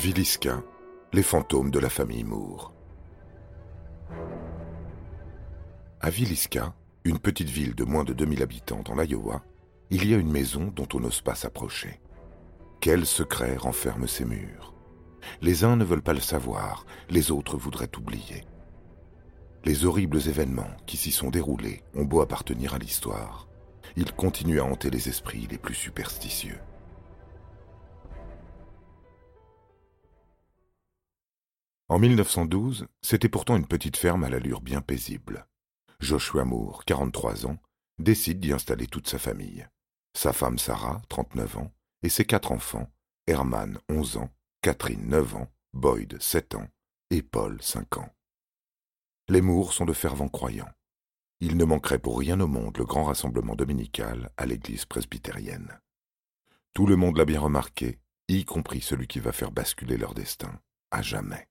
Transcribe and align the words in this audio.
Villisca, 0.00 0.62
les 1.12 1.22
fantômes 1.22 1.70
de 1.70 1.78
la 1.78 1.90
famille 1.90 2.24
Moore. 2.24 2.72
À 6.00 6.08
Villisca, 6.08 6.74
une 7.04 7.18
petite 7.18 7.50
ville 7.50 7.74
de 7.74 7.84
moins 7.84 8.04
de 8.04 8.14
2000 8.14 8.42
habitants 8.42 8.80
dans 8.82 8.94
l'Iowa, 8.94 9.44
il 9.90 10.08
y 10.08 10.14
a 10.14 10.16
une 10.16 10.32
maison 10.32 10.72
dont 10.74 10.88
on 10.94 11.00
n'ose 11.00 11.20
pas 11.20 11.34
s'approcher. 11.34 12.00
Quel 12.80 13.04
secret 13.04 13.56
renferme 13.58 14.06
ces 14.06 14.24
murs? 14.24 14.72
Les 15.42 15.64
uns 15.64 15.76
ne 15.76 15.84
veulent 15.84 16.00
pas 16.00 16.14
le 16.14 16.20
savoir, 16.20 16.86
les 17.10 17.30
autres 17.30 17.58
voudraient 17.58 17.94
oublier. 17.98 18.46
Les 19.66 19.84
horribles 19.84 20.26
événements 20.30 20.78
qui 20.86 20.96
s'y 20.96 21.10
sont 21.10 21.28
déroulés 21.28 21.82
ont 21.94 22.06
beau 22.06 22.22
appartenir 22.22 22.72
à 22.72 22.78
l'histoire, 22.78 23.48
ils 23.96 24.14
continuent 24.14 24.60
à 24.60 24.64
hanter 24.64 24.88
les 24.88 25.10
esprits 25.10 25.46
les 25.50 25.58
plus 25.58 25.74
superstitieux. 25.74 26.58
En 31.90 31.98
1912, 31.98 32.86
c'était 33.02 33.28
pourtant 33.28 33.56
une 33.56 33.66
petite 33.66 33.96
ferme 33.96 34.22
à 34.22 34.30
l'allure 34.30 34.60
bien 34.60 34.80
paisible. 34.80 35.48
Joshua 35.98 36.44
Moore, 36.44 36.84
43 36.84 37.46
ans, 37.46 37.58
décide 37.98 38.38
d'y 38.38 38.52
installer 38.52 38.86
toute 38.86 39.08
sa 39.08 39.18
famille. 39.18 39.66
Sa 40.16 40.32
femme 40.32 40.56
Sarah, 40.56 41.02
39 41.08 41.56
ans, 41.56 41.72
et 42.04 42.08
ses 42.08 42.24
quatre 42.24 42.52
enfants, 42.52 42.88
Herman, 43.26 43.80
11 43.88 44.18
ans, 44.18 44.30
Catherine, 44.62 45.04
9 45.08 45.34
ans, 45.34 45.48
Boyd, 45.72 46.16
7 46.22 46.54
ans, 46.54 46.68
et 47.10 47.22
Paul, 47.22 47.60
5 47.60 47.96
ans. 47.96 48.14
Les 49.28 49.40
Moore 49.40 49.72
sont 49.72 49.84
de 49.84 49.92
fervents 49.92 50.28
croyants. 50.28 50.70
Il 51.40 51.56
ne 51.56 51.64
manquerait 51.64 51.98
pour 51.98 52.20
rien 52.20 52.38
au 52.38 52.46
monde 52.46 52.78
le 52.78 52.84
grand 52.84 53.02
rassemblement 53.02 53.56
dominical 53.56 54.30
à 54.36 54.46
l'église 54.46 54.84
presbytérienne. 54.84 55.80
Tout 56.72 56.86
le 56.86 56.94
monde 56.94 57.16
l'a 57.16 57.24
bien 57.24 57.40
remarqué, 57.40 57.98
y 58.28 58.44
compris 58.44 58.80
celui 58.80 59.08
qui 59.08 59.18
va 59.18 59.32
faire 59.32 59.50
basculer 59.50 59.96
leur 59.96 60.14
destin, 60.14 60.60
à 60.92 61.02
jamais. 61.02 61.49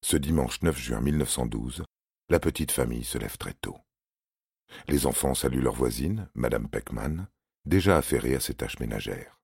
Ce 0.00 0.16
dimanche 0.16 0.62
9 0.62 0.78
juin 0.78 1.00
1912, 1.00 1.84
la 2.28 2.38
petite 2.38 2.70
famille 2.70 3.04
se 3.04 3.18
lève 3.18 3.36
très 3.36 3.54
tôt. 3.54 3.76
Les 4.86 5.06
enfants 5.06 5.34
saluent 5.34 5.62
leur 5.62 5.74
voisine, 5.74 6.28
Madame 6.34 6.68
Peckman, 6.68 7.26
déjà 7.64 7.96
affairée 7.96 8.34
à 8.34 8.40
ses 8.40 8.54
tâches 8.54 8.78
ménagères. 8.78 9.40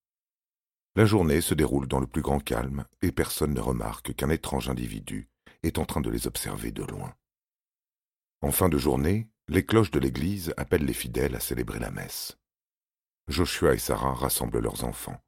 La 0.96 1.06
journée 1.06 1.40
se 1.40 1.54
déroule 1.54 1.88
dans 1.88 1.98
le 1.98 2.06
plus 2.06 2.22
grand 2.22 2.38
calme 2.38 2.84
et 3.02 3.10
personne 3.10 3.52
ne 3.52 3.60
remarque 3.60 4.14
qu'un 4.14 4.30
étrange 4.30 4.68
individu 4.68 5.28
est 5.64 5.78
en 5.78 5.84
train 5.84 6.00
de 6.00 6.10
les 6.10 6.26
observer 6.28 6.70
de 6.70 6.84
loin. 6.84 7.14
En 8.42 8.52
fin 8.52 8.68
de 8.68 8.78
journée, 8.78 9.28
les 9.48 9.64
cloches 9.64 9.90
de 9.90 9.98
l'église 9.98 10.54
appellent 10.56 10.84
les 10.84 10.92
fidèles 10.92 11.34
à 11.34 11.40
célébrer 11.40 11.80
la 11.80 11.90
messe. 11.90 12.38
Joshua 13.26 13.74
et 13.74 13.78
Sarah 13.78 14.14
rassemblent 14.14 14.60
leurs 14.60 14.84
enfants. 14.84 15.20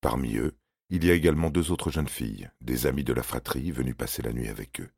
Parmi 0.00 0.36
eux, 0.36 0.56
il 0.90 1.04
y 1.04 1.10
a 1.10 1.14
également 1.14 1.50
deux 1.50 1.70
autres 1.70 1.90
jeunes 1.90 2.08
filles, 2.08 2.50
des 2.60 2.86
amies 2.86 3.04
de 3.04 3.12
la 3.12 3.22
fratrie 3.22 3.70
venues 3.70 3.94
passer 3.94 4.22
la 4.22 4.32
nuit 4.32 4.48
avec 4.48 4.80
eux. 4.80 4.90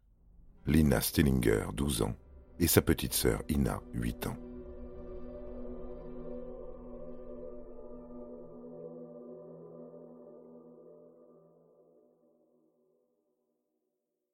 Lina 0.66 1.00
Stillinger, 1.00 1.66
12 1.74 2.02
ans, 2.02 2.16
et 2.58 2.66
sa 2.66 2.82
petite 2.82 3.14
sœur 3.14 3.42
Ina, 3.48 3.80
8 3.94 4.26
ans. 4.26 4.36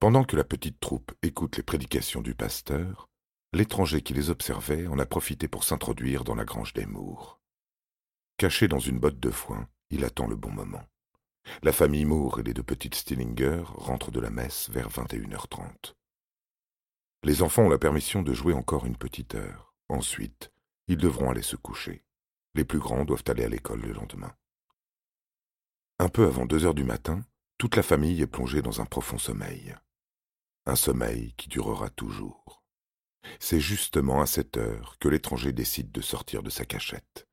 Pendant 0.01 0.25
que 0.25 0.37
la 0.37 0.43
petite 0.43 0.81
troupe 0.81 1.13
écoute 1.23 1.59
les 1.59 1.63
prédications 1.63 2.23
du 2.23 2.35
pasteur, 2.35 3.09
l'étranger 3.53 4.01
qui 4.01 4.15
les 4.15 4.31
observait 4.31 4.87
en 4.89 4.99
a 4.99 5.07
profité 5.07 5.47
pour 5.47 5.63
s'introduire 5.63 6.25
dans 6.25 6.35
la 6.35 6.45
grange 6.45 6.73
des 6.73 6.87
Mours. 6.87 7.41
Caché 8.37 8.67
dans 8.67 8.81
une 8.81 8.99
botte 8.99 9.21
de 9.21 9.31
foin, 9.31 9.69
il 9.91 10.05
attend 10.05 10.27
le 10.27 10.35
bon 10.35 10.51
moment. 10.51 10.83
La 11.63 11.73
famille 11.73 12.05
Moore 12.05 12.41
et 12.41 12.43
les 12.43 12.55
deux 12.55 12.63
petites 12.63 12.95
Stillinger 12.95 13.63
rentrent 13.67 14.11
de 14.11 14.21
la 14.21 14.31
messe 14.31 14.71
vers 14.71 14.89
21h30. 14.89 15.95
Les 17.25 17.43
enfants 17.43 17.65
ont 17.65 17.69
la 17.69 17.79
permission 17.79 18.23
de 18.23 18.33
jouer 18.33 18.53
encore 18.53 18.85
une 18.85 18.97
petite 18.97 19.35
heure. 19.35 19.75
Ensuite, 19.89 20.53
ils 20.89 20.97
devront 20.97 21.31
aller 21.31 21.43
se 21.43 21.57
coucher. 21.57 22.05
Les 22.55 22.65
plus 22.65 22.81
grands 22.81 23.05
doivent 23.05 23.25
aller 23.29 23.45
à 23.45 23.49
l'école 23.49 23.81
le 23.81 23.93
lendemain. 23.93 24.35
Un 25.99 26.09
peu 26.09 26.27
avant 26.27 26.47
deux 26.47 26.65
heures 26.65 26.75
du 26.75 26.85
matin, 26.85 27.25
toute 27.59 27.77
la 27.77 27.83
famille 27.85 28.21
est 28.21 28.27
plongée 28.27 28.61
dans 28.61 28.81
un 28.81 28.87
profond 28.87 29.19
sommeil. 29.19 29.77
Un 30.67 30.75
sommeil 30.75 31.35
qui 31.37 31.49
durera 31.49 31.91
toujours. 31.91 32.65
C'est 33.39 33.61
justement 33.61 34.21
à 34.21 34.27
cette 34.27 34.57
heure 34.57 34.97
que 34.99 35.09
l'étranger 35.09 35.53
décide 35.53 35.93
de 35.93 36.01
sortir 36.01 36.43
de 36.43 36.51
sa 36.51 36.65
cachette. 36.65 37.29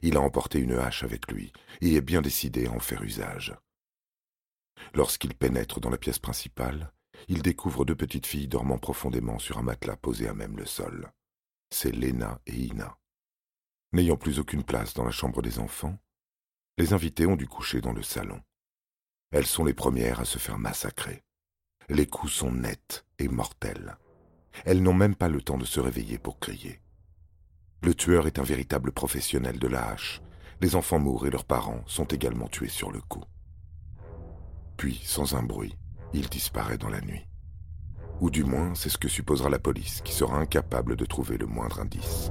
Il 0.00 0.16
a 0.16 0.20
emporté 0.20 0.58
une 0.58 0.72
hache 0.72 1.02
avec 1.02 1.30
lui 1.30 1.52
et 1.80 1.94
est 1.94 2.00
bien 2.00 2.22
décidé 2.22 2.66
à 2.66 2.72
en 2.72 2.80
faire 2.80 3.02
usage. 3.02 3.54
Lorsqu'il 4.94 5.34
pénètre 5.34 5.80
dans 5.80 5.90
la 5.90 5.98
pièce 5.98 6.18
principale, 6.18 6.92
il 7.28 7.42
découvre 7.42 7.84
deux 7.84 7.94
petites 7.94 8.26
filles 8.26 8.48
dormant 8.48 8.78
profondément 8.78 9.38
sur 9.38 9.58
un 9.58 9.62
matelas 9.62 9.96
posé 9.96 10.28
à 10.28 10.34
même 10.34 10.56
le 10.56 10.66
sol. 10.66 11.12
C'est 11.70 11.92
Lena 11.92 12.40
et 12.46 12.54
Ina. 12.54 12.98
N'ayant 13.92 14.16
plus 14.16 14.38
aucune 14.38 14.64
place 14.64 14.94
dans 14.94 15.04
la 15.04 15.10
chambre 15.10 15.42
des 15.42 15.58
enfants, 15.58 15.98
les 16.78 16.92
invités 16.92 17.26
ont 17.26 17.36
dû 17.36 17.46
coucher 17.46 17.80
dans 17.80 17.92
le 17.92 18.02
salon. 18.02 18.40
Elles 19.30 19.46
sont 19.46 19.64
les 19.64 19.74
premières 19.74 20.20
à 20.20 20.24
se 20.24 20.38
faire 20.38 20.58
massacrer. 20.58 21.22
Les 21.88 22.06
coups 22.06 22.32
sont 22.32 22.52
nets 22.52 23.04
et 23.18 23.28
mortels. 23.28 23.96
Elles 24.64 24.82
n'ont 24.82 24.94
même 24.94 25.14
pas 25.14 25.28
le 25.28 25.40
temps 25.40 25.58
de 25.58 25.64
se 25.64 25.80
réveiller 25.80 26.18
pour 26.18 26.38
crier. 26.38 26.81
Le 27.82 27.94
tueur 27.94 28.28
est 28.28 28.38
un 28.38 28.44
véritable 28.44 28.92
professionnel 28.92 29.58
de 29.58 29.66
la 29.66 29.88
hache. 29.88 30.22
Les 30.60 30.76
enfants 30.76 31.00
mourent 31.00 31.26
et 31.26 31.30
leurs 31.30 31.44
parents 31.44 31.82
sont 31.86 32.04
également 32.04 32.46
tués 32.46 32.68
sur 32.68 32.92
le 32.92 33.00
coup. 33.00 33.24
Puis, 34.76 35.00
sans 35.02 35.34
un 35.34 35.42
bruit, 35.42 35.76
il 36.12 36.28
disparaît 36.28 36.78
dans 36.78 36.88
la 36.88 37.00
nuit. 37.00 37.26
Ou 38.20 38.30
du 38.30 38.44
moins, 38.44 38.76
c'est 38.76 38.88
ce 38.88 38.98
que 38.98 39.08
supposera 39.08 39.50
la 39.50 39.58
police, 39.58 40.00
qui 40.02 40.12
sera 40.12 40.38
incapable 40.38 40.94
de 40.94 41.04
trouver 41.04 41.38
le 41.38 41.46
moindre 41.46 41.80
indice. 41.80 42.30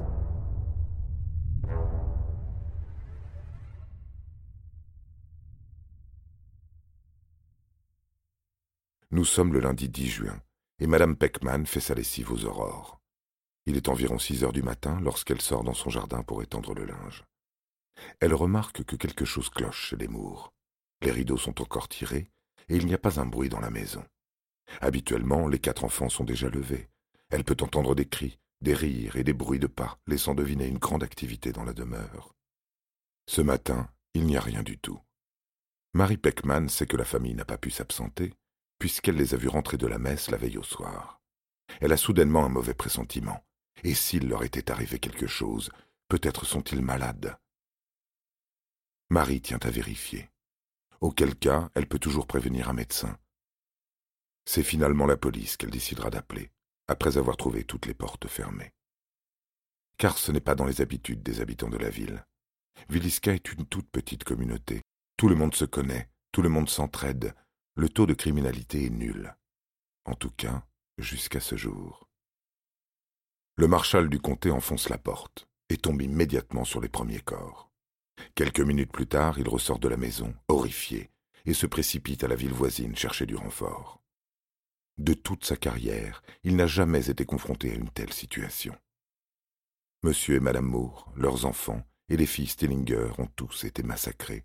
Nous 9.10 9.26
sommes 9.26 9.52
le 9.52 9.60
lundi 9.60 9.90
10 9.90 10.08
juin, 10.08 10.40
et 10.78 10.86
Madame 10.86 11.14
Peckman 11.14 11.66
fait 11.66 11.80
sa 11.80 11.94
lessive 11.94 12.32
aux 12.32 12.46
aurores. 12.46 13.01
Il 13.66 13.76
est 13.76 13.88
environ 13.88 14.18
six 14.18 14.42
heures 14.44 14.52
du 14.52 14.62
matin 14.62 15.00
lorsqu'elle 15.00 15.40
sort 15.40 15.62
dans 15.62 15.74
son 15.74 15.90
jardin 15.90 16.22
pour 16.22 16.42
étendre 16.42 16.74
le 16.74 16.84
linge. 16.84 17.24
Elle 18.20 18.34
remarque 18.34 18.84
que 18.84 18.96
quelque 18.96 19.24
chose 19.24 19.50
cloche 19.50 19.88
chez 19.88 19.96
les 19.96 20.08
Mours. 20.08 20.52
Les 21.02 21.10
rideaux 21.10 21.36
sont 21.36 21.60
encore 21.60 21.88
tirés 21.88 22.30
et 22.68 22.76
il 22.76 22.86
n'y 22.86 22.94
a 22.94 22.98
pas 22.98 23.20
un 23.20 23.26
bruit 23.26 23.48
dans 23.48 23.60
la 23.60 23.70
maison. 23.70 24.04
Habituellement, 24.80 25.48
les 25.48 25.58
quatre 25.58 25.84
enfants 25.84 26.08
sont 26.08 26.24
déjà 26.24 26.48
levés. 26.48 26.88
Elle 27.30 27.44
peut 27.44 27.56
entendre 27.60 27.94
des 27.94 28.06
cris, 28.06 28.38
des 28.60 28.74
rires 28.74 29.16
et 29.16 29.24
des 29.24 29.32
bruits 29.32 29.58
de 29.58 29.66
pas, 29.66 29.98
laissant 30.06 30.34
deviner 30.34 30.66
une 30.66 30.78
grande 30.78 31.02
activité 31.02 31.52
dans 31.52 31.64
la 31.64 31.72
demeure. 31.72 32.34
Ce 33.28 33.42
matin, 33.42 33.88
il 34.14 34.24
n'y 34.24 34.36
a 34.36 34.40
rien 34.40 34.62
du 34.62 34.78
tout. 34.78 35.00
Marie 35.94 36.16
Peckman 36.16 36.68
sait 36.68 36.86
que 36.86 36.96
la 36.96 37.04
famille 37.04 37.34
n'a 37.34 37.44
pas 37.44 37.58
pu 37.58 37.70
s'absenter, 37.70 38.32
puisqu'elle 38.78 39.16
les 39.16 39.34
a 39.34 39.36
vus 39.36 39.48
rentrer 39.48 39.76
de 39.76 39.86
la 39.86 39.98
messe 39.98 40.30
la 40.30 40.38
veille 40.38 40.58
au 40.58 40.62
soir. 40.62 41.20
Elle 41.80 41.92
a 41.92 41.96
soudainement 41.96 42.44
un 42.44 42.48
mauvais 42.48 42.74
pressentiment. 42.74 43.44
Et 43.84 43.94
s'il 43.94 44.28
leur 44.28 44.44
était 44.44 44.70
arrivé 44.70 44.98
quelque 44.98 45.26
chose, 45.26 45.70
peut-être 46.08 46.44
sont-ils 46.44 46.82
malades. 46.82 47.36
Marie 49.10 49.40
tient 49.40 49.58
à 49.62 49.70
vérifier. 49.70 50.30
Auquel 51.00 51.36
cas, 51.36 51.70
elle 51.74 51.88
peut 51.88 51.98
toujours 51.98 52.26
prévenir 52.26 52.68
un 52.68 52.74
médecin. 52.74 53.18
C'est 54.44 54.62
finalement 54.62 55.06
la 55.06 55.16
police 55.16 55.56
qu'elle 55.56 55.70
décidera 55.70 56.10
d'appeler, 56.10 56.50
après 56.88 57.18
avoir 57.18 57.36
trouvé 57.36 57.64
toutes 57.64 57.86
les 57.86 57.94
portes 57.94 58.28
fermées. 58.28 58.72
Car 59.98 60.18
ce 60.18 60.32
n'est 60.32 60.40
pas 60.40 60.54
dans 60.54 60.64
les 60.64 60.80
habitudes 60.80 61.22
des 61.22 61.40
habitants 61.40 61.68
de 61.68 61.76
la 61.76 61.90
ville. 61.90 62.24
Villisca 62.88 63.34
est 63.34 63.52
une 63.52 63.66
toute 63.66 63.90
petite 63.90 64.24
communauté. 64.24 64.82
Tout 65.16 65.28
le 65.28 65.34
monde 65.34 65.54
se 65.54 65.64
connaît, 65.64 66.08
tout 66.32 66.42
le 66.42 66.48
monde 66.48 66.68
s'entraide. 66.68 67.34
Le 67.74 67.88
taux 67.88 68.06
de 68.06 68.14
criminalité 68.14 68.86
est 68.86 68.90
nul. 68.90 69.34
En 70.04 70.14
tout 70.14 70.30
cas, 70.30 70.66
jusqu'à 70.98 71.40
ce 71.40 71.56
jour. 71.56 72.08
Le 73.62 73.68
marshal 73.68 74.08
du 74.08 74.18
comté 74.18 74.50
enfonce 74.50 74.88
la 74.88 74.98
porte 74.98 75.46
et 75.68 75.76
tombe 75.76 76.02
immédiatement 76.02 76.64
sur 76.64 76.80
les 76.80 76.88
premiers 76.88 77.20
corps. 77.20 77.70
Quelques 78.34 78.58
minutes 78.58 78.90
plus 78.90 79.06
tard, 79.06 79.38
il 79.38 79.48
ressort 79.48 79.78
de 79.78 79.86
la 79.86 79.96
maison, 79.96 80.34
horrifié, 80.48 81.12
et 81.46 81.54
se 81.54 81.66
précipite 81.66 82.24
à 82.24 82.26
la 82.26 82.34
ville 82.34 82.52
voisine 82.52 82.96
chercher 82.96 83.24
du 83.24 83.36
renfort. 83.36 84.02
De 84.98 85.14
toute 85.14 85.44
sa 85.44 85.54
carrière, 85.54 86.24
il 86.42 86.56
n'a 86.56 86.66
jamais 86.66 87.08
été 87.08 87.24
confronté 87.24 87.70
à 87.70 87.74
une 87.76 87.88
telle 87.88 88.12
situation. 88.12 88.74
Monsieur 90.02 90.34
et 90.34 90.40
Madame 90.40 90.66
Moore, 90.66 91.12
leurs 91.14 91.46
enfants 91.46 91.86
et 92.08 92.16
les 92.16 92.26
filles 92.26 92.48
Stillinger 92.48 93.12
ont 93.18 93.28
tous 93.36 93.62
été 93.62 93.84
massacrés. 93.84 94.44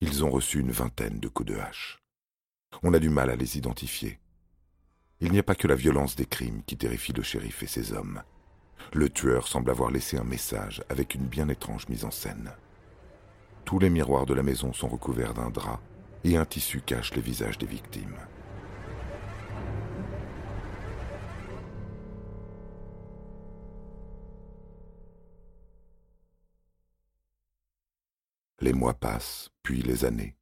Ils 0.00 0.24
ont 0.24 0.30
reçu 0.30 0.60
une 0.60 0.72
vingtaine 0.72 1.20
de 1.20 1.28
coups 1.28 1.50
de 1.50 1.58
hache. 1.58 2.02
On 2.82 2.94
a 2.94 2.98
du 3.00 3.10
mal 3.10 3.28
à 3.28 3.36
les 3.36 3.58
identifier. 3.58 4.18
Il 5.20 5.30
n'y 5.30 5.38
a 5.38 5.42
pas 5.42 5.56
que 5.56 5.68
la 5.68 5.76
violence 5.76 6.16
des 6.16 6.24
crimes 6.24 6.62
qui 6.62 6.78
terrifie 6.78 7.12
le 7.12 7.22
shérif 7.22 7.62
et 7.62 7.66
ses 7.66 7.92
hommes. 7.92 8.22
Le 8.92 9.08
tueur 9.10 9.48
semble 9.48 9.70
avoir 9.70 9.90
laissé 9.90 10.16
un 10.16 10.24
message 10.24 10.82
avec 10.88 11.14
une 11.14 11.26
bien 11.26 11.48
étrange 11.48 11.88
mise 11.88 12.04
en 12.04 12.10
scène. 12.10 12.52
Tous 13.64 13.78
les 13.78 13.90
miroirs 13.90 14.26
de 14.26 14.34
la 14.34 14.42
maison 14.42 14.72
sont 14.72 14.88
recouverts 14.88 15.34
d'un 15.34 15.50
drap 15.50 15.80
et 16.24 16.36
un 16.36 16.44
tissu 16.44 16.80
cache 16.80 17.14
les 17.14 17.20
visages 17.20 17.58
des 17.58 17.66
victimes. 17.66 18.16
Les 28.60 28.72
mois 28.72 28.94
passent, 28.94 29.50
puis 29.62 29.82
les 29.82 30.04
années, 30.04 30.36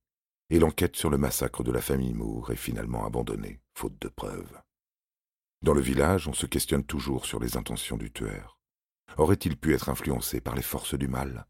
et 0.49 0.59
l'enquête 0.59 0.97
sur 0.97 1.11
le 1.11 1.19
massacre 1.19 1.65
de 1.65 1.73
la 1.73 1.81
famille 1.81 2.15
Moore 2.15 2.53
est 2.53 2.57
finalement 2.57 3.05
abandonnée, 3.05 3.61
faute 3.75 4.01
de 4.01 4.09
preuves. 4.09 4.61
Dans 5.65 5.73
le 5.73 5.81
village, 5.81 6.29
on 6.29 6.35
se 6.35 6.45
questionne 6.45 6.85
toujours 6.85 7.25
sur 7.25 7.41
les 7.41 7.57
intentions 7.57 7.97
du 7.97 8.13
tueur. 8.13 8.59
Aurait-il 9.17 9.57
pu 9.57 9.73
être 9.73 9.89
influencé 9.89 10.43
par 10.43 10.55
les 10.55 10.61
forces 10.61 10.93
du 10.93 11.09
mal? 11.09 11.47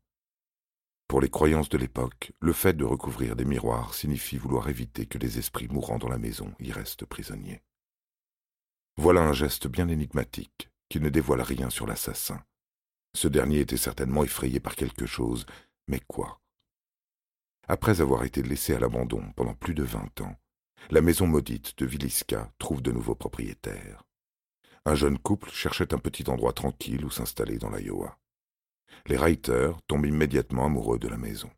Pour 1.09 1.21
les 1.21 1.29
croyances 1.29 1.69
de 1.69 1.79
l'époque, 1.79 2.31
le 2.39 2.53
fait 2.53 2.75
de 2.75 2.85
recouvrir 2.85 3.35
des 3.35 3.45
miroirs 3.45 3.93
signifie 3.93 4.39
vouloir 4.39 4.69
éviter 4.69 5.07
que 5.07 5.19
les 5.19 5.39
esprits 5.39 5.67
mourant 5.67 5.99
dans 5.99 6.09
la 6.09 6.19
maison 6.19 6.55
y 6.61 6.71
restent 6.71 7.05
prisonniers. 7.07 7.65
Voilà 8.99 9.21
un 9.21 9.33
geste 9.33 9.67
bien 9.67 9.89
énigmatique 9.89 10.71
qui 10.89 11.01
ne 11.01 11.09
dévoile 11.09 11.43
rien 11.43 11.69
sur 11.69 11.89
l'assassin. 11.89 12.41
Ce 13.17 13.27
dernier 13.27 13.59
était 13.59 13.77
certainement 13.77 14.23
effrayé 14.23 14.61
par 14.61 14.77
quelque 14.77 15.07
chose, 15.07 15.45
mais 15.89 15.99
quoi? 16.07 16.41
Après 17.67 18.01
avoir 18.01 18.23
été 18.23 18.45
laissée 18.45 18.77
à 18.77 18.79
l'abandon 18.79 19.33
pendant 19.33 19.55
plus 19.55 19.75
de 19.75 19.83
vingt 19.83 20.21
ans, 20.21 20.37
la 20.91 21.01
maison 21.01 21.27
maudite 21.27 21.79
de 21.79 21.87
Villisca 21.87 22.53
trouve 22.59 22.83
de 22.83 22.93
nouveaux 22.93 23.15
propriétaires. 23.15 24.05
Un 24.85 24.95
jeune 24.95 25.19
couple 25.19 25.51
cherchait 25.51 25.95
un 25.95 25.99
petit 25.99 26.29
endroit 26.29 26.53
tranquille 26.53 27.05
où 27.05 27.11
s'installer 27.11 27.59
dans 27.59 27.71
l'Iowa. 27.71 28.19
Les 29.07 29.17
Reiter 29.17 29.73
tombent 29.87 30.07
immédiatement 30.07 30.67
amoureux 30.67 30.99
de 30.99 31.09
la 31.09 31.17
maison. 31.17 31.51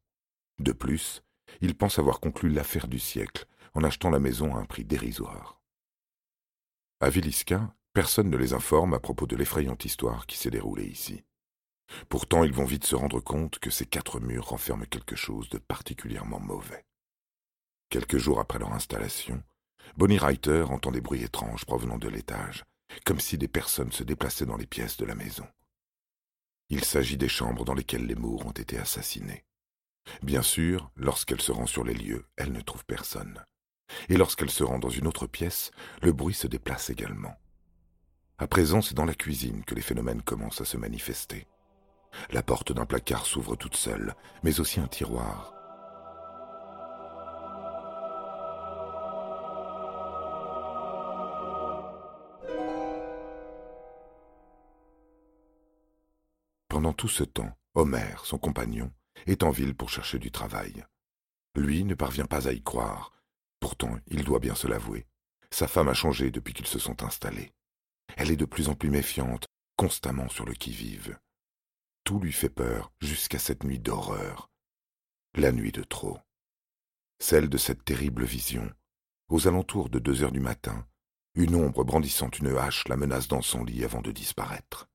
De 0.58 0.73
plus, 0.73 1.23
ils 1.61 1.76
pensent 1.76 1.99
avoir 1.99 2.20
conclu 2.20 2.49
l'affaire 2.49 2.87
du 2.87 2.99
siècle 2.99 3.46
en 3.75 3.82
achetant 3.82 4.11
la 4.11 4.20
maison 4.20 4.55
à 4.55 4.61
un 4.61 4.64
prix 4.64 4.84
dérisoire. 4.84 5.61
À 7.00 7.11
Villisca, 7.11 7.75
personne 7.93 8.31
ne 8.31 8.37
les 8.37 8.52
informe 8.52 8.94
à 8.94 9.00
propos 9.00 9.26
de 9.26 9.37
l'effrayante 9.37 9.84
histoire 9.84 10.26
qui 10.26 10.38
s'est 10.38 10.50
déroulée 10.50 10.87
ici. 10.87 11.25
Pourtant, 12.08 12.44
ils 12.44 12.52
vont 12.52 12.64
vite 12.64 12.84
se 12.84 12.96
rendre 12.96 13.20
compte 13.20 13.58
que 13.58 13.70
ces 13.70 13.87
quatre 13.87 14.20
murs 14.20 14.49
renferment 14.49 14.87
quelque 14.87 15.17
chose 15.17 15.49
de 15.50 15.58
particulièrement 15.58 16.40
mauvais. 16.40 16.84
Quelques 17.88 18.19
jours 18.19 18.41
après 18.41 18.59
leur 18.59 18.73
installation, 18.73 19.43
Bonnie 19.97 20.19
Reiter 20.19 20.62
entend 20.62 20.91
des 20.91 21.00
bruits 21.00 21.23
étranges 21.23 21.65
provenant 21.65 21.99
de 21.99 22.09
l'étage, 22.09 22.65
comme 23.05 23.21
si 23.21 23.38
des 23.38 23.49
personnes 23.49 23.93
se 23.93 24.03
déplaçaient 24.03 24.47
dans 24.47 24.56
les 24.56 24.67
pièces 24.67 24.97
de 24.97 25.05
la 25.05 25.15
maison. 25.15 25.47
Il 26.69 26.85
s'agit 26.85 27.17
des 27.17 27.29
chambres 27.29 27.65
dans 27.65 27.75
lesquelles 27.75 28.06
les 28.06 28.17
Moores 28.17 28.47
ont 28.47 28.50
été 28.50 28.77
assassinés. 28.77 29.44
Bien 30.23 30.43
sûr, 30.43 30.91
lorsqu'elle 30.97 31.41
se 31.41 31.53
rend 31.53 31.67
sur 31.67 31.85
les 31.85 31.94
lieux, 31.94 32.27
elle 32.37 32.53
ne 32.53 32.61
trouve 32.61 32.85
personne. 32.85 33.44
Et 34.09 34.17
lorsqu'elle 34.17 34.50
se 34.50 34.65
rend 34.65 34.81
dans 34.81 34.91
une 34.91 35.06
autre 35.06 35.29
pièce, 35.29 35.71
le 36.03 36.12
bruit 36.12 36.35
se 36.35 36.49
déplace 36.49 36.91
également. 36.91 37.37
À 38.39 38.49
présent, 38.49 38.82
c'est 38.82 38.94
dans 38.94 39.05
la 39.05 39.15
cuisine 39.15 39.65
que 39.65 39.77
les 39.77 39.81
phénomènes 39.81 40.23
commencent 40.23 40.61
à 40.61 40.65
se 40.65 40.77
manifester. 40.77 41.47
La 42.31 42.43
porte 42.43 42.73
d'un 42.73 42.87
placard 42.87 43.27
s'ouvre 43.27 43.56
toute 43.56 43.77
seule, 43.77 44.15
mais 44.43 44.59
aussi 44.59 44.81
un 44.81 44.89
tiroir. 44.89 45.56
Tout 56.96 57.08
ce 57.08 57.25
temps, 57.25 57.56
Homer, 57.75 58.16
son 58.25 58.38
compagnon, 58.38 58.90
est 59.26 59.43
en 59.43 59.50
ville 59.50 59.75
pour 59.75 59.90
chercher 59.90 60.19
du 60.19 60.31
travail. 60.31 60.84
Lui 61.54 61.84
ne 61.84 61.94
parvient 61.94 62.26
pas 62.26 62.48
à 62.48 62.52
y 62.52 62.62
croire. 62.62 63.12
Pourtant, 63.60 63.98
il 64.08 64.25
doit 64.25 64.40
bien 64.40 64.54
se 64.54 64.66
l'avouer. 64.66 65.06
Sa 65.50 65.69
femme 65.69 65.88
a 65.88 65.94
changé 65.94 66.31
depuis 66.31 66.54
qu'ils 66.54 66.66
se 66.66 66.78
sont 66.78 67.02
installés. 67.02 67.52
Elle 68.16 68.31
est 68.31 68.37
de 68.37 68.44
plus 68.44 68.69
en 68.69 68.75
plus 68.75 68.90
méfiante, 68.90 69.46
constamment 69.76 70.28
sur 70.28 70.44
le 70.44 70.54
qui-vive. 70.54 71.19
Tout 72.04 72.19
lui 72.19 72.32
fait 72.32 72.50
peur 72.50 72.93
jusqu'à 73.00 73.38
cette 73.38 73.64
nuit 73.64 73.78
d'horreur. 73.78 74.50
La 75.34 75.52
nuit 75.52 75.72
de 75.72 75.82
trop. 75.82 76.19
Celle 77.19 77.48
de 77.48 77.58
cette 77.58 77.84
terrible 77.84 78.25
vision. 78.25 78.70
Aux 79.28 79.48
alentours 79.48 79.88
de 79.88 79.98
deux 79.98 80.22
heures 80.22 80.32
du 80.32 80.40
matin, 80.40 80.87
une 81.34 81.54
ombre 81.54 81.84
brandissant 81.84 82.31
une 82.31 82.56
hache 82.56 82.88
la 82.88 82.96
menace 82.96 83.28
dans 83.28 83.43
son 83.43 83.64
lit 83.64 83.84
avant 83.84 84.00
de 84.00 84.12
disparaître. 84.12 84.88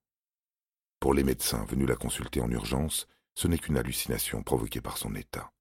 Pour 1.01 1.15
les 1.15 1.23
médecins 1.23 1.65
venus 1.65 1.87
la 1.87 1.95
consulter 1.95 2.41
en 2.41 2.51
urgence, 2.51 3.07
ce 3.33 3.47
n'est 3.47 3.57
qu'une 3.57 3.75
hallucination 3.75 4.43
provoquée 4.43 4.81
par 4.81 4.99
son 4.99 5.15
état. 5.15 5.51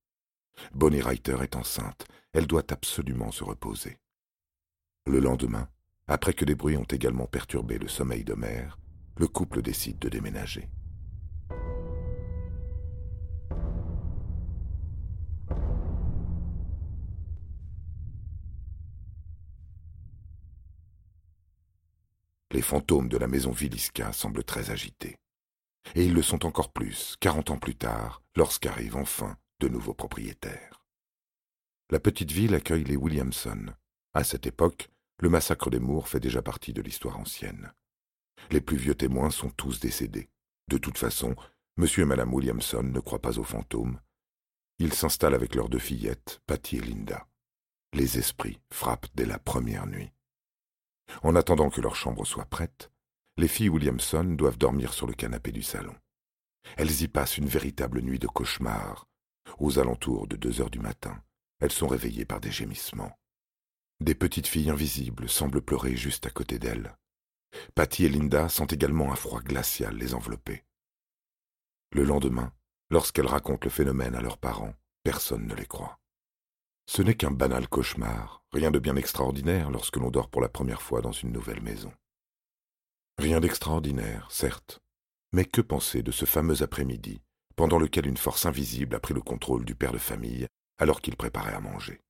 Bonnie 0.74 1.00
Reiter 1.00 1.38
est 1.40 1.56
enceinte, 1.56 2.06
elle 2.34 2.46
doit 2.46 2.70
absolument 2.70 3.32
se 3.32 3.42
reposer. 3.42 3.96
Le 5.06 5.18
lendemain, 5.18 5.70
après 6.08 6.34
que 6.34 6.44
des 6.44 6.54
bruits 6.54 6.76
ont 6.76 6.84
également 6.84 7.26
perturbé 7.26 7.78
le 7.78 7.88
sommeil 7.88 8.22
d'Homère, 8.22 8.78
le 9.16 9.28
couple 9.28 9.62
décide 9.62 9.98
de 9.98 10.10
déménager. 10.10 10.68
Les 22.50 22.60
fantômes 22.60 23.08
de 23.08 23.16
la 23.16 23.26
maison 23.26 23.52
Villisca 23.52 24.12
semblent 24.12 24.44
très 24.44 24.70
agités. 24.70 25.16
Et 25.94 26.04
ils 26.04 26.14
le 26.14 26.22
sont 26.22 26.46
encore 26.46 26.72
plus, 26.72 27.16
quarante 27.20 27.50
ans 27.50 27.58
plus 27.58 27.74
tard, 27.74 28.22
lorsqu'arrivent 28.36 28.96
enfin 28.96 29.36
de 29.60 29.68
nouveaux 29.68 29.94
propriétaires. 29.94 30.84
La 31.90 32.00
petite 32.00 32.30
ville 32.30 32.54
accueille 32.54 32.84
les 32.84 32.96
Williamson. 32.96 33.66
À 34.14 34.24
cette 34.24 34.46
époque, 34.46 34.90
le 35.20 35.28
massacre 35.28 35.70
des 35.70 35.80
Moors 35.80 36.08
fait 36.08 36.20
déjà 36.20 36.42
partie 36.42 36.72
de 36.72 36.82
l'histoire 36.82 37.18
ancienne. 37.18 37.72
Les 38.50 38.60
plus 38.60 38.76
vieux 38.76 38.94
témoins 38.94 39.30
sont 39.30 39.50
tous 39.50 39.80
décédés. 39.80 40.30
De 40.68 40.78
toute 40.78 40.98
façon, 40.98 41.34
M. 41.78 41.86
et 41.98 42.04
Mme 42.04 42.32
Williamson 42.32 42.82
ne 42.82 43.00
croient 43.00 43.20
pas 43.20 43.38
aux 43.38 43.44
fantômes. 43.44 44.00
Ils 44.78 44.94
s'installent 44.94 45.34
avec 45.34 45.54
leurs 45.54 45.68
deux 45.68 45.78
fillettes, 45.78 46.40
Patty 46.46 46.76
et 46.76 46.80
Linda. 46.80 47.26
Les 47.92 48.18
esprits 48.18 48.60
frappent 48.72 49.08
dès 49.14 49.26
la 49.26 49.38
première 49.38 49.86
nuit. 49.86 50.12
En 51.22 51.34
attendant 51.34 51.70
que 51.70 51.80
leur 51.80 51.96
chambre 51.96 52.24
soit 52.24 52.46
prête, 52.46 52.90
les 53.36 53.48
filles 53.48 53.68
Williamson 53.68 54.24
doivent 54.24 54.58
dormir 54.58 54.92
sur 54.92 55.06
le 55.06 55.14
canapé 55.14 55.52
du 55.52 55.62
salon. 55.62 55.94
Elles 56.76 57.02
y 57.02 57.08
passent 57.08 57.38
une 57.38 57.46
véritable 57.46 58.02
nuit 58.02 58.18
de 58.18 58.26
cauchemar. 58.26 59.06
Aux 59.58 59.78
alentours 59.78 60.26
de 60.26 60.36
deux 60.36 60.60
heures 60.60 60.70
du 60.70 60.78
matin, 60.78 61.22
elles 61.60 61.72
sont 61.72 61.88
réveillées 61.88 62.24
par 62.24 62.40
des 62.40 62.50
gémissements. 62.50 63.18
Des 64.00 64.14
petites 64.14 64.46
filles 64.46 64.70
invisibles 64.70 65.28
semblent 65.28 65.62
pleurer 65.62 65.96
juste 65.96 66.26
à 66.26 66.30
côté 66.30 66.58
d'elles. 66.58 66.96
Patty 67.74 68.04
et 68.04 68.08
Linda 68.08 68.48
sentent 68.48 68.72
également 68.72 69.12
un 69.12 69.16
froid 69.16 69.40
glacial 69.40 69.96
les 69.96 70.14
envelopper. 70.14 70.64
Le 71.92 72.04
lendemain, 72.04 72.52
lorsqu'elles 72.90 73.26
racontent 73.26 73.64
le 73.64 73.70
phénomène 73.70 74.14
à 74.14 74.20
leurs 74.20 74.38
parents, 74.38 74.74
personne 75.02 75.46
ne 75.46 75.54
les 75.54 75.66
croit. 75.66 75.98
Ce 76.86 77.02
n'est 77.02 77.14
qu'un 77.14 77.30
banal 77.30 77.68
cauchemar, 77.68 78.44
rien 78.52 78.70
de 78.70 78.78
bien 78.78 78.96
extraordinaire 78.96 79.70
lorsque 79.70 79.96
l'on 79.96 80.10
dort 80.10 80.28
pour 80.28 80.40
la 80.40 80.48
première 80.48 80.82
fois 80.82 81.00
dans 81.00 81.12
une 81.12 81.32
nouvelle 81.32 81.62
maison. 81.62 81.92
Rien 83.20 83.38
d'extraordinaire, 83.38 84.26
certes, 84.30 84.80
mais 85.32 85.44
que 85.44 85.60
penser 85.60 86.02
de 86.02 86.10
ce 86.10 86.24
fameux 86.24 86.62
après-midi, 86.62 87.20
pendant 87.54 87.78
lequel 87.78 88.06
une 88.06 88.16
force 88.16 88.46
invisible 88.46 88.96
a 88.96 88.98
pris 88.98 89.12
le 89.12 89.20
contrôle 89.20 89.66
du 89.66 89.74
père 89.74 89.92
de 89.92 89.98
famille 89.98 90.46
alors 90.78 91.02
qu'il 91.02 91.16
préparait 91.16 91.52
à 91.52 91.60
manger? 91.60 92.00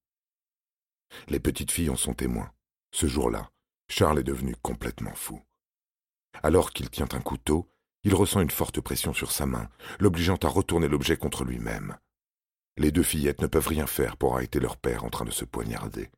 Les 1.27 1.41
petites 1.41 1.73
filles 1.73 1.91
en 1.91 1.97
sont 1.97 2.15
témoins. 2.15 2.53
Ce 2.93 3.09
jour-là, 3.09 3.51
Charles 3.89 4.21
est 4.21 4.23
devenu 4.23 4.55
complètement 4.63 5.17
fou. 5.17 5.43
Alors 6.45 6.73
qu'il 6.73 6.91
tient 6.91 7.09
un 7.11 7.21
couteau, 7.21 7.69
il 8.05 8.15
ressent 8.15 8.41
une 8.41 8.53
forte 8.53 8.81
pression 8.81 9.13
sur 9.13 9.33
sa 9.33 9.47
main, 9.47 9.69
l'obligeant 9.99 10.39
à 10.45 10.49
retourner 10.49 10.87
l'objet 10.87 11.17
contre 11.17 11.43
lui-même. 11.43 11.97
Les 12.77 12.93
deux 12.93 13.03
fillettes 13.03 13.43
ne 13.43 13.49
peuvent 13.49 13.67
rien 13.67 13.89
faire 13.89 14.17
pour 14.17 14.37
arrêter 14.37 14.61
leur 14.61 14.77
père 14.77 15.03
en 15.03 15.11
train 15.11 15.25
de 15.25 15.33
se 15.33 15.45
poignarder. 15.45 16.09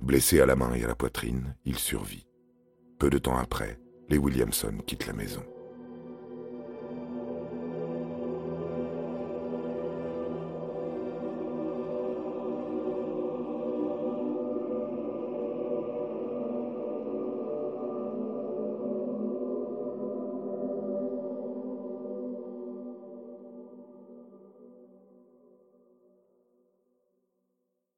Blessé 0.00 0.40
à 0.40 0.46
la 0.46 0.56
main 0.56 0.72
et 0.72 0.84
à 0.84 0.88
la 0.88 0.96
poitrine, 0.96 1.54
il 1.66 1.78
survit. 1.78 2.26
Peu 3.04 3.10
de 3.10 3.18
temps 3.18 3.36
après, 3.36 3.78
les 4.08 4.16
Williamson 4.16 4.78
quittent 4.86 5.06
la 5.06 5.12
maison. 5.12 5.44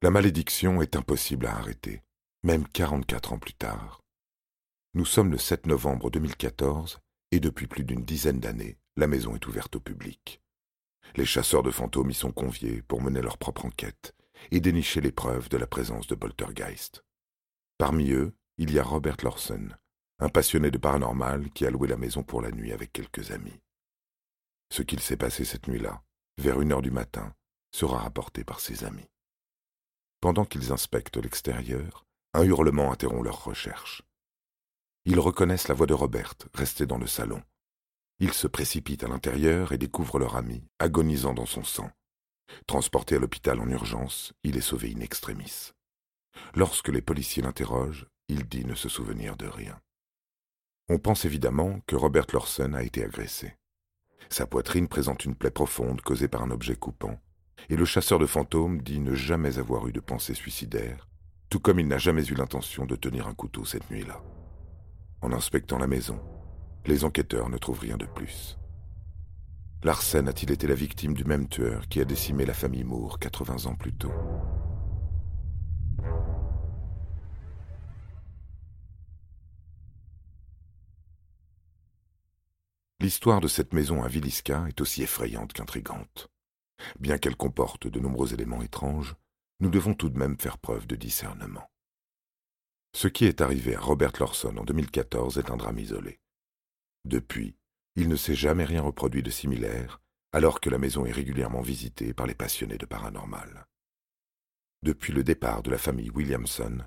La 0.01 0.11
malédiction 0.11 0.81
est 0.81 0.97
impossible 0.97 1.45
à 1.45 1.55
arrêter, 1.55 2.01
même 2.43 2.67
44 2.67 3.31
ans 3.31 3.39
plus 3.39 3.53
tard. 3.53 4.01
Nous 4.97 5.05
sommes 5.05 5.29
le 5.29 5.37
7 5.37 5.67
novembre 5.67 6.09
2014 6.09 6.97
et 7.29 7.39
depuis 7.39 7.67
plus 7.67 7.83
d'une 7.83 8.03
dizaine 8.03 8.39
d'années, 8.39 8.79
la 8.95 9.05
maison 9.05 9.35
est 9.35 9.45
ouverte 9.45 9.75
au 9.75 9.79
public. 9.79 10.41
Les 11.15 11.23
chasseurs 11.23 11.61
de 11.61 11.69
fantômes 11.69 12.09
y 12.09 12.15
sont 12.15 12.31
conviés 12.31 12.81
pour 12.81 12.99
mener 13.03 13.21
leur 13.21 13.37
propre 13.37 13.65
enquête 13.65 14.15
et 14.49 14.59
dénicher 14.59 14.99
les 14.99 15.11
preuves 15.11 15.49
de 15.49 15.57
la 15.57 15.67
présence 15.67 16.07
de 16.07 16.15
Poltergeist. 16.15 17.03
Parmi 17.77 18.09
eux, 18.09 18.33
il 18.57 18.73
y 18.73 18.79
a 18.79 18.83
Robert 18.83 19.17
Lawson, 19.21 19.69
un 20.17 20.29
passionné 20.29 20.71
de 20.71 20.79
paranormal 20.79 21.51
qui 21.51 21.67
a 21.67 21.69
loué 21.69 21.87
la 21.87 21.97
maison 21.97 22.23
pour 22.23 22.41
la 22.41 22.49
nuit 22.49 22.71
avec 22.71 22.91
quelques 22.91 23.29
amis. 23.29 23.61
Ce 24.73 24.81
qu'il 24.81 24.99
s'est 24.99 25.15
passé 25.15 25.45
cette 25.45 25.67
nuit-là, 25.67 26.01
vers 26.39 26.59
une 26.59 26.71
heure 26.71 26.81
du 26.81 26.89
matin, 26.89 27.35
sera 27.71 27.99
rapporté 27.99 28.43
par 28.43 28.59
ses 28.59 28.83
amis. 28.83 29.11
Pendant 30.21 30.43
qu'ils 30.43 30.71
inspectent 30.71 31.17
l'extérieur, 31.17 32.07
un 32.33 32.41
hurlement 32.41 32.91
interrompt 32.91 33.25
leur 33.25 33.43
recherche. 33.43 34.01
Ils 35.09 35.21
reconnaissent 35.21 35.69
la 35.69 35.73
voix 35.73 35.87
de 35.87 35.93
Robert, 35.93 36.33
restée 36.53 36.85
dans 36.85 36.97
le 36.97 37.07
salon. 37.07 37.41
Ils 38.19 38.33
se 38.33 38.45
précipitent 38.45 39.05
à 39.05 39.07
l'intérieur 39.07 39.71
et 39.71 39.77
découvrent 39.77 40.19
leur 40.19 40.35
ami, 40.35 40.67
agonisant 40.79 41.33
dans 41.33 41.45
son 41.45 41.63
sang. 41.63 41.89
Transporté 42.65 43.15
à 43.15 43.19
l'hôpital 43.19 43.61
en 43.61 43.69
urgence, 43.69 44.33
il 44.43 44.57
est 44.57 44.61
sauvé 44.61 44.93
in 44.93 44.99
extremis. 44.99 45.71
Lorsque 46.55 46.89
les 46.89 47.01
policiers 47.01 47.41
l'interrogent, 47.41 48.05
il 48.27 48.49
dit 48.49 48.65
ne 48.65 48.75
se 48.75 48.89
souvenir 48.89 49.37
de 49.37 49.47
rien. 49.47 49.79
On 50.89 50.99
pense 50.99 51.23
évidemment 51.23 51.79
que 51.87 51.95
Robert 51.95 52.27
Lawson 52.33 52.73
a 52.73 52.83
été 52.83 53.01
agressé. 53.05 53.55
Sa 54.29 54.45
poitrine 54.45 54.89
présente 54.89 55.23
une 55.23 55.35
plaie 55.35 55.51
profonde 55.51 56.01
causée 56.01 56.27
par 56.27 56.43
un 56.43 56.51
objet 56.51 56.75
coupant, 56.75 57.17
et 57.69 57.77
le 57.77 57.85
chasseur 57.85 58.19
de 58.19 58.25
fantômes 58.25 58.81
dit 58.81 58.99
ne 58.99 59.15
jamais 59.15 59.57
avoir 59.57 59.87
eu 59.87 59.93
de 59.93 60.01
pensée 60.01 60.33
suicidaire, 60.33 61.07
tout 61.49 61.61
comme 61.61 61.79
il 61.79 61.87
n'a 61.87 61.97
jamais 61.97 62.25
eu 62.25 62.33
l'intention 62.33 62.85
de 62.85 62.97
tenir 62.97 63.25
un 63.25 63.33
couteau 63.33 63.63
cette 63.63 63.89
nuit-là. 63.89 64.21
En 65.27 65.33
inspectant 65.33 65.77
la 65.77 65.87
maison, 65.87 66.21
les 66.85 67.03
enquêteurs 67.03 67.49
ne 67.49 67.57
trouvent 67.57 67.81
rien 67.81 67.97
de 67.97 68.05
plus. 68.05 68.57
Larsen 69.83 70.25
a-t-il 70.29 70.51
été 70.51 70.67
la 70.67 70.73
victime 70.73 71.13
du 71.13 71.25
même 71.25 71.49
tueur 71.49 71.89
qui 71.89 71.99
a 71.99 72.05
décimé 72.05 72.45
la 72.45 72.53
famille 72.53 72.85
Moore 72.85 73.19
80 73.19 73.65
ans 73.65 73.75
plus 73.75 73.91
tôt? 73.91 74.13
L'histoire 83.01 83.41
de 83.41 83.49
cette 83.49 83.73
maison 83.73 84.03
à 84.03 84.07
Villisca 84.07 84.63
est 84.69 84.79
aussi 84.79 85.03
effrayante 85.03 85.51
qu'intrigante. 85.51 86.29
Bien 87.01 87.17
qu'elle 87.17 87.35
comporte 87.35 87.87
de 87.87 87.99
nombreux 87.99 88.33
éléments 88.33 88.61
étranges, 88.61 89.17
nous 89.59 89.69
devons 89.69 89.93
tout 89.93 90.09
de 90.09 90.17
même 90.17 90.39
faire 90.39 90.57
preuve 90.57 90.87
de 90.87 90.95
discernement. 90.95 91.69
Ce 92.97 93.07
qui 93.07 93.25
est 93.25 93.41
arrivé 93.41 93.75
à 93.75 93.79
Robert 93.79 94.13
Lawson 94.19 94.57
en 94.57 94.63
2014 94.63 95.37
est 95.37 95.51
un 95.51 95.57
drame 95.57 95.77
isolé. 95.77 96.19
Depuis, 97.05 97.55
il 97.95 98.09
ne 98.09 98.15
s'est 98.15 98.33
jamais 98.33 98.63
rien 98.63 98.81
reproduit 98.81 99.21
de 99.21 99.29
similaire, 99.29 100.01
alors 100.31 100.59
que 100.59 100.71
la 100.71 100.79
maison 100.79 101.05
est 101.05 101.11
régulièrement 101.11 101.61
visitée 101.61 102.15
par 102.15 102.25
les 102.25 102.33
passionnés 102.33 102.79
de 102.79 102.87
paranormal. 102.87 103.67
Depuis 104.81 105.13
le 105.13 105.23
départ 105.23 105.61
de 105.61 105.69
la 105.69 105.77
famille 105.77 106.09
Williamson, 106.09 106.79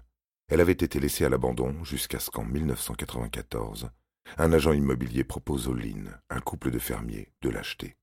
elle 0.48 0.60
avait 0.60 0.72
été 0.72 0.98
laissée 0.98 1.26
à 1.26 1.28
l'abandon 1.28 1.84
jusqu'à 1.84 2.18
ce 2.18 2.32
qu'en 2.32 2.44
1994, 2.44 3.90
un 4.36 4.52
agent 4.52 4.72
immobilier 4.72 5.22
propose 5.22 5.68
aux 5.68 5.74
Lynn, 5.74 6.20
un 6.28 6.40
couple 6.40 6.72
de 6.72 6.80
fermiers, 6.80 7.32
de 7.40 7.50
l'acheter. 7.50 7.96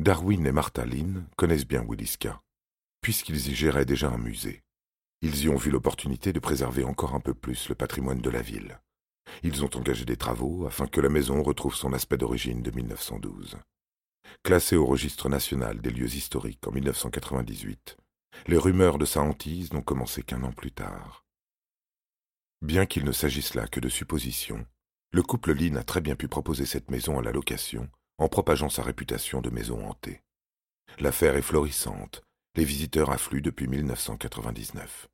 Darwin 0.00 0.44
et 0.48 0.52
Martha 0.52 0.84
Lynn 0.84 1.28
connaissent 1.36 1.68
bien 1.68 1.84
Williska, 1.84 2.42
puisqu'ils 3.00 3.50
y 3.50 3.54
géraient 3.54 3.86
déjà 3.86 4.10
un 4.10 4.18
musée. 4.18 4.64
Ils 5.22 5.44
y 5.44 5.48
ont 5.48 5.56
vu 5.56 5.70
l'opportunité 5.70 6.32
de 6.32 6.40
préserver 6.40 6.84
encore 6.84 7.14
un 7.14 7.20
peu 7.20 7.34
plus 7.34 7.68
le 7.68 7.74
patrimoine 7.74 8.20
de 8.20 8.30
la 8.30 8.40
ville. 8.40 8.80
Ils 9.42 9.64
ont 9.64 9.70
engagé 9.76 10.04
des 10.04 10.16
travaux 10.16 10.66
afin 10.66 10.86
que 10.86 11.00
la 11.00 11.10
maison 11.10 11.42
retrouve 11.42 11.74
son 11.74 11.92
aspect 11.92 12.16
d'origine 12.16 12.62
de 12.62 12.70
1912. 12.70 13.58
Classée 14.42 14.76
au 14.76 14.86
registre 14.86 15.28
national 15.28 15.80
des 15.80 15.90
lieux 15.90 16.14
historiques 16.14 16.66
en 16.66 16.72
1998, 16.72 17.96
les 18.46 18.56
rumeurs 18.56 18.98
de 18.98 19.04
sa 19.04 19.20
hantise 19.20 19.72
n'ont 19.72 19.82
commencé 19.82 20.22
qu'un 20.22 20.42
an 20.42 20.52
plus 20.52 20.72
tard. 20.72 21.24
Bien 22.62 22.86
qu'il 22.86 23.04
ne 23.04 23.12
s'agisse 23.12 23.54
là 23.54 23.66
que 23.66 23.80
de 23.80 23.88
suppositions, 23.88 24.66
le 25.12 25.22
couple 25.22 25.52
Lynn 25.52 25.76
a 25.76 25.82
très 25.82 26.00
bien 26.00 26.14
pu 26.14 26.28
proposer 26.28 26.64
cette 26.64 26.90
maison 26.90 27.18
à 27.18 27.22
la 27.22 27.32
location 27.32 27.88
en 28.18 28.28
propageant 28.28 28.68
sa 28.68 28.82
réputation 28.82 29.40
de 29.40 29.50
maison 29.50 29.86
hantée. 29.86 30.22
L'affaire 30.98 31.36
est 31.36 31.42
florissante, 31.42 32.22
les 32.56 32.64
visiteurs 32.64 33.10
affluent 33.10 33.42
depuis 33.42 33.68
1999. 33.68 35.08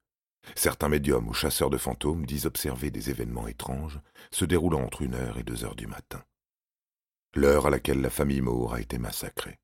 Certains 0.55 0.89
médiums 0.89 1.29
ou 1.29 1.35
chasseurs 1.35 1.71
de 1.71 1.77
fantômes 1.77 2.25
disent 2.25 2.47
observer 2.47 2.91
des 2.91 3.11
événements 3.11 3.49
étranges 3.49 4.01
se 4.31 4.45
déroulant 4.45 4.83
entre 4.83 5.03
une 5.03 5.15
heure 5.15 5.39
et 5.39 5.43
deux 5.43 5.65
heures 5.65 5.75
du 5.75 5.87
matin. 5.87 6.23
L'heure 7.35 7.67
à 7.67 7.71
laquelle 7.71 8.01
la 8.01 8.11
famille 8.11 8.41
Moore 8.41 8.75
a 8.75 8.81
été 8.81 8.99
massacrée. 8.99 9.59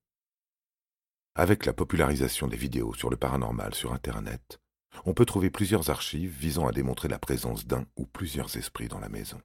Avec 1.34 1.64
la 1.64 1.72
popularisation 1.72 2.46
des 2.46 2.56
vidéos 2.56 2.92
sur 2.92 3.08
le 3.08 3.16
paranormal 3.16 3.74
sur 3.74 3.94
Internet, 3.94 4.60
on 5.06 5.14
peut 5.14 5.24
trouver 5.24 5.48
plusieurs 5.48 5.88
archives 5.88 6.36
visant 6.36 6.66
à 6.66 6.72
démontrer 6.72 7.08
la 7.08 7.18
présence 7.18 7.66
d'un 7.66 7.86
ou 7.96 8.04
plusieurs 8.04 8.54
esprits 8.58 8.88
dans 8.88 9.00
la 9.00 9.08
maison. 9.08 9.40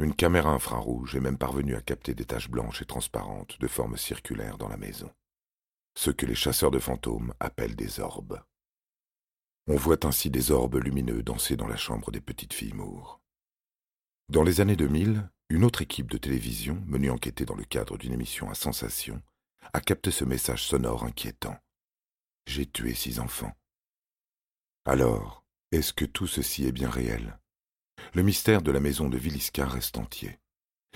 Une 0.00 0.14
caméra 0.14 0.50
infrarouge 0.50 1.14
est 1.14 1.20
même 1.20 1.38
parvenue 1.38 1.76
à 1.76 1.80
capter 1.80 2.14
des 2.14 2.24
taches 2.24 2.50
blanches 2.50 2.82
et 2.82 2.86
transparentes 2.86 3.60
de 3.60 3.68
forme 3.68 3.96
circulaire 3.96 4.58
dans 4.58 4.68
la 4.68 4.76
maison. 4.76 5.10
Ce 5.96 6.10
que 6.10 6.26
les 6.26 6.34
chasseurs 6.34 6.70
de 6.70 6.78
fantômes 6.78 7.32
appellent 7.40 7.74
des 7.74 8.00
orbes. 8.00 8.42
On 9.66 9.76
voit 9.76 10.04
ainsi 10.04 10.28
des 10.28 10.50
orbes 10.50 10.76
lumineux 10.76 11.22
danser 11.22 11.56
dans 11.56 11.66
la 11.66 11.78
chambre 11.78 12.12
des 12.12 12.20
petites 12.20 12.52
filles 12.52 12.74
Moore. 12.74 13.22
Dans 14.28 14.42
les 14.42 14.60
années 14.60 14.76
2000, 14.76 15.28
une 15.48 15.64
autre 15.64 15.80
équipe 15.80 16.10
de 16.10 16.18
télévision, 16.18 16.82
menée 16.86 17.08
enquêter 17.08 17.46
dans 17.46 17.54
le 17.54 17.64
cadre 17.64 17.96
d'une 17.96 18.12
émission 18.12 18.50
à 18.50 18.54
sensation, 18.54 19.22
a 19.72 19.80
capté 19.80 20.10
ce 20.10 20.24
message 20.24 20.64
sonore 20.64 21.02
inquiétant. 21.02 21.56
J'ai 22.46 22.66
tué 22.66 22.94
six 22.94 23.18
enfants. 23.18 23.56
Alors, 24.84 25.44
est-ce 25.72 25.94
que 25.94 26.04
tout 26.04 26.26
ceci 26.26 26.66
est 26.66 26.72
bien 26.72 26.90
réel? 26.90 27.38
Le 28.12 28.22
mystère 28.22 28.60
de 28.60 28.70
la 28.70 28.80
maison 28.80 29.08
de 29.08 29.16
Villisca 29.16 29.64
reste 29.66 29.96
entier. 29.96 30.38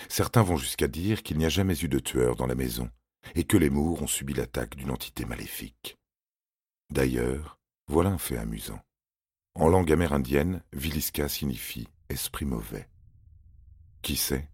Certains 0.09 0.43
vont 0.43 0.59
jusqu'à 0.59 0.89
dire 0.89 1.23
qu'il 1.23 1.39
n'y 1.39 1.47
a 1.47 1.51
jamais 1.51 1.79
eu 1.81 1.89
de 1.89 1.99
tueur 1.99 2.37
dans 2.37 2.47
la 2.47 2.55
maison 2.55 2.91
et 3.35 3.45
que 3.45 3.57
les 3.57 3.71
Mours 3.71 4.03
ont 4.03 4.07
subi 4.07 4.35
l'attaque 4.35 4.77
d'une 4.77 4.91
entité 4.91 5.25
maléfique. 5.25 5.97
D'ailleurs, 6.91 7.59
voilà 7.87 8.11
un 8.11 8.19
fait 8.19 8.37
amusant. 8.37 8.81
En 9.55 9.69
langue 9.69 9.93
amérindienne, 9.93 10.63
Villisca 10.73 11.29
signifie 11.29 11.89
esprit 12.09 12.45
mauvais. 12.45 12.89
Qui 14.03 14.17
sait, 14.17 14.49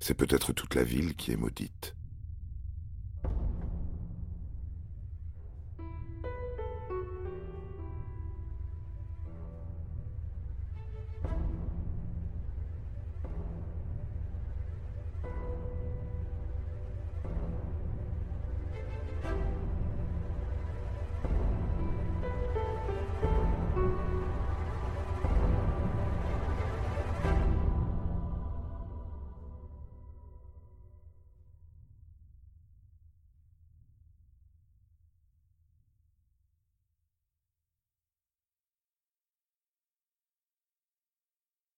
c'est 0.00 0.14
peut-être 0.14 0.52
toute 0.52 0.74
la 0.74 0.84
ville 0.84 1.14
qui 1.14 1.32
est 1.32 1.36
maudite. 1.36 1.94